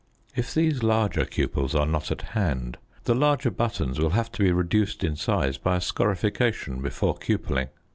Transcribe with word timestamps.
If 0.35 0.51
these 0.55 0.81
larger 0.81 1.25
cupels 1.25 1.75
are 1.79 1.85
not 1.85 2.09
at 2.09 2.23
hand 2.33 2.79
the 3.03 3.13
larger 3.13 3.51
buttons 3.51 3.99
will 3.99 4.09
have 4.09 4.31
to 4.31 4.41
be 4.43 4.51
reduced 4.51 5.03
in 5.03 5.15
size 5.15 5.59
by 5.59 5.75
a 5.75 5.79
scorification 5.79 6.81
before 6.81 7.15
cupelling. 7.17 7.67